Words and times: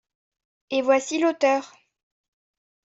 Et 0.71 0.81
voici 0.81 1.19
l’auteur. 1.19 1.75